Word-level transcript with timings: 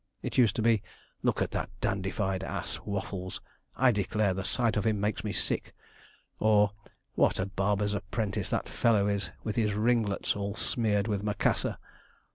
It 0.23 0.35
used 0.35 0.55
to 0.55 0.63
be, 0.63 0.81
'Look 1.21 1.43
at 1.43 1.51
that 1.51 1.69
dandified 1.79 2.43
ass, 2.43 2.79
Waffles, 2.85 3.39
I 3.75 3.91
declare 3.91 4.33
the 4.33 4.43
sight 4.43 4.75
of 4.75 4.87
him 4.87 4.99
makes 4.99 5.23
me 5.23 5.31
sick'; 5.31 5.75
or, 6.39 6.71
'What 7.13 7.37
a 7.39 7.45
barber's 7.45 7.93
apprentice 7.93 8.49
that 8.49 8.67
fellow 8.67 9.05
is, 9.07 9.29
with 9.43 9.57
his 9.57 9.73
ringlets 9.75 10.35
all 10.35 10.55
smeared 10.55 11.07
with 11.07 11.21
Macassar.' 11.23 11.77